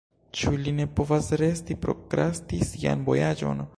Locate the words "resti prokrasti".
1.41-2.63